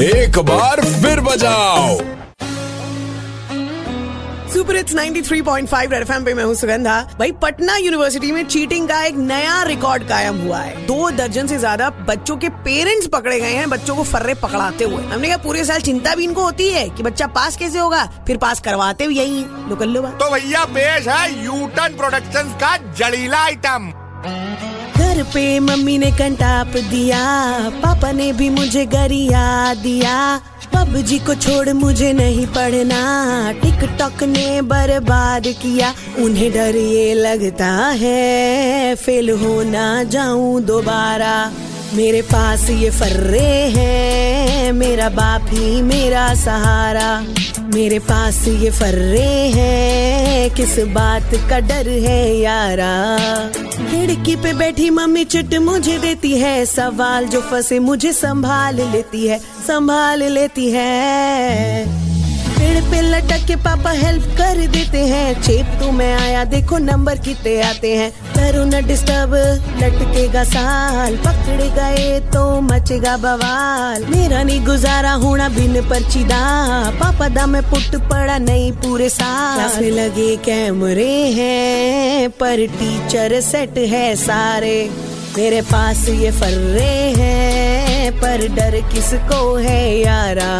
एक 0.00 0.38
बार 0.38 0.80
फिर 0.80 1.20
बजाओ। 1.20 1.98
सुपर 4.60 4.76
हिट्स 4.76 4.94
93.5 4.94 5.92
रेड 5.92 6.02
एफएम 6.02 6.24
पे 6.24 6.32
मैं 6.34 6.44
हूँ 6.44 6.54
सुगंधा। 6.54 6.94
भाई, 7.18 7.30
पटना 7.32 7.76
यूनिवर्सिटी 7.76 8.32
में 8.32 8.42
चीटिंग 8.46 8.88
का 8.88 9.00
एक 9.04 9.14
नया 9.18 9.62
रिकॉर्ड 9.62 10.02
कायम 10.08 10.40
हुआ 10.40 10.58
है। 10.58 10.74
दो 10.86 11.10
दर्जन 11.10 11.46
से 11.46 11.58
ज़्यादा 11.58 11.88
बच्चों 12.08 12.36
के 12.36 12.48
पेरेंट्स 12.66 13.06
पकड़े 13.06 13.38
गए 13.40 13.52
हैं 13.52 13.70
बच्चों 13.70 13.96
को 13.96 14.02
फर्रे 14.04 14.34
पकड़ाते 14.34 14.84
हुए। 14.84 15.02
हमने 15.04 15.28
कहा, 15.28 15.36
पूरे 15.36 15.64
साल 15.64 15.80
चिंता 15.80 16.14
भी 16.14 16.24
इनको 16.24 16.42
होती 16.42 16.68
है 16.68 16.88
कि 16.88 17.02
बच्चा 17.02 17.26
पास 17.30 17.56
कैसे 17.56 17.78
होगा? 17.78 18.04
फिर 18.26 18.36
पास 18.36 18.60
करवाते 18.60 19.08
भी 19.08 19.18
यही। 19.18 19.38
है 19.38 20.12
तो 20.18 20.30
भैया 20.30 20.64
पेश 20.76 21.08
है 21.08 21.44
यूटन 21.44 21.96
प्रोडक्शंस 21.96 22.54
का 22.62 22.76
जड़ीला 22.98 23.38
आइटम 23.38 23.92
घर 25.10 25.22
पे 25.22 25.44
मम्मी 25.60 25.96
ने 25.98 26.10
कंटाप 26.10 26.76
दिया, 26.90 27.20
पापा 27.82 28.10
ने 28.12 28.32
भी 28.32 28.48
मुझे 28.50 28.84
गरिया 28.86 29.42
दिया। 29.74 30.16
पबजी 30.74 31.18
को 31.18 31.34
छोड़ 31.34 31.72
मुझे 31.72 32.12
नहीं 32.12 32.46
पढ़ना, 32.46 33.00
टिकटॉक 33.52 34.22
ने 34.24 34.62
बर्बाद 34.62 35.46
किया। 35.62 35.92
उन्हें 36.18 36.50
डर 36.52 36.76
ये 36.76 37.14
लगता 37.14 37.72
है, 38.02 38.94
फेल 38.94 39.30
हो 39.30 39.62
ना 39.62 40.02
जाऊँ 40.04 40.62
दोबारा। 40.62 41.34
मेरे 41.94 42.22
पास 42.22 42.70
ये 42.70 42.90
फर्रे 42.90 43.48
हैं 43.76 44.39
मेरा 44.90 45.08
बाप 45.08 45.42
ही 45.50 45.82
मेरा 45.82 46.22
सहारा। 46.34 47.20
मेरे 47.74 47.98
पास 47.98 48.48
ये 48.48 48.70
फर्रे 48.70 49.28
हैं, 49.54 50.50
किस 50.50 50.78
बात 50.88 51.34
का 51.50 51.58
डर 51.60 51.88
है 51.88 52.36
यारा? 52.36 52.90
खिड़की 53.90 54.36
पे 54.36 54.52
बैठी 54.52 54.90
मम्मी 54.90 55.24
चिट 55.24 55.54
मुझे 55.54 55.98
देती 55.98 56.32
है, 56.32 56.66
सवाल 56.66 57.26
जो 57.26 57.40
फंसे 57.40 57.78
मुझे 57.78 58.12
संभाल 58.12 58.80
लेती 58.90 59.26
है, 59.26 59.38
संभाल 59.66 60.22
लेती 60.22 60.70
है। 60.70 62.09
पेड़ 62.60 62.80
पे 62.84 63.00
लटक 63.00 63.46
के 63.46 63.54
पापा 63.56 63.90
हेल्प 63.90 64.24
कर 64.38 64.58
देते 64.68 64.98
हैं। 65.06 65.28
चेप 65.42 65.66
तो 65.80 65.90
मैं 65.92 66.12
आया, 66.14 66.44
देखो 66.44 66.78
नंबर 66.78 67.18
कितने 67.18 67.60
आते 67.62 67.94
हैं। 67.96 68.10
करो 68.34 68.64
न 68.64 68.86
डिस्टर्ब 68.86 69.34
लटकेगा 69.82 70.42
साल। 70.44 71.16
पकड़े 71.16 71.68
गए 71.70 72.18
तो 72.32 72.42
मचेगा 72.60 73.16
बवाल। 73.16 74.04
मेरा 74.04 74.42
नहीं 74.42 74.64
गुजारा 74.66 75.12
होना 75.22 75.48
बिन 75.48 75.80
पर्चीदा 75.88 76.40
पापा 77.00 77.28
दा 77.28 77.46
में 77.46 77.62
पुट 77.62 77.96
पड़ा 78.10 78.36
नहीं 78.38 78.72
पूरे 78.72 79.08
साल। 79.08 79.54
क्लास 79.54 79.78
में 79.80 79.90
लगे 79.90 80.34
कैमरे 80.36 81.12
हैं, 81.32 82.30
पर 82.30 82.66
टीचर 82.78 83.40
सेट 83.40 83.78
है 83.88 84.14
सारे। 84.16 84.78
मेरे 85.36 85.60
पास 85.62 86.08
ये 86.08 86.30
फर्रे 86.30 86.92
हैं, 87.16 88.12
पर 88.12 88.46
डर 88.48 88.80
किसको 88.92 89.54
है 89.56 89.80
यारा? 90.00 90.52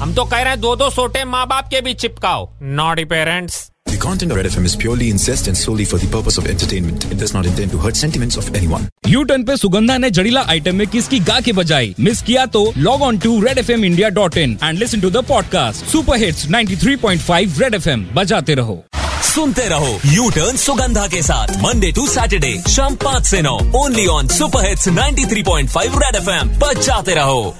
हम 0.00 0.12
तो 0.14 0.24
कह 0.24 0.36
रहे 0.36 0.48
हैं 0.48 0.60
दो 0.60 0.74
दो 0.76 0.90
सोटे 0.90 1.24
माँ 1.24 1.46
बाप 1.46 1.68
के 1.68 1.80
भी 1.80 1.94
चिपकाओ। 1.94 2.48
Naughty 2.62 3.04
parents 3.04 3.70
The 3.86 3.96
content 3.96 4.32
of 4.32 4.38
Red 4.38 4.46
FM 4.48 4.66
is 4.68 4.74
purely 4.76 5.06
incest 5.12 5.48
and 5.48 5.58
solely 5.58 5.84
for 5.90 5.98
the 6.00 6.08
purpose 6.14 6.36
of 6.40 6.46
entertainment. 6.46 7.04
It 7.04 7.18
does 7.22 7.32
not 7.36 7.46
intend 7.50 7.72
to 7.74 7.78
hurt 7.84 7.96
sentiments 8.00 8.38
of 8.42 8.50
anyone. 8.60 8.84
U 9.08 9.22
turn 9.24 9.44
पे 9.44 9.56
सुगंधा 9.56 9.96
ने 9.98 10.10
जड़ीला 10.10 10.40
आइटम 10.48 10.76
में 10.76 10.86
किसकी 10.86 11.18
गा 11.20 11.40
के 11.40 11.52
बजाई? 11.52 11.94
मिस 12.00 12.22
किया 12.22 12.46
तो 12.46 12.72
log 12.76 13.02
on 13.02 13.18
to 13.18 13.40
Red 13.40 13.58
F 13.58 13.72
M 13.72 13.84
India 13.84 14.08
dot 14.08 14.36
in 14.36 14.58
and 14.64 14.78
listen 14.78 15.00
to 15.00 15.10
the 15.10 15.16
podcast 15.16 15.84
super 15.84 16.18
hits 16.18 16.46
93.5 16.46 17.60
Red 17.62 17.74
F 17.74 17.88
M 17.88 18.06
बजाते 18.14 18.54
रहो। 18.54 18.84
सुनते 19.34 19.68
रहो 19.68 19.98
यू 20.06 20.30
टर्न 20.30 20.56
सुगंधा 20.56 21.06
के 21.06 21.22
साथ। 21.22 21.48
मंडे 21.62 21.92
टू 21.92 22.06
सैटरडे 22.06 22.62
शाम 22.68 22.94
पाँच 22.94 23.26
से 23.26 23.42
नौ 23.42 23.58
only 23.84 24.06
on 24.06 24.28
super 24.28 24.68
hits 24.68 24.88
93.5 24.88 25.98
Red 26.04 26.16
FM 26.16 26.48
बजाते 26.58 27.14
रहो। 27.14 27.56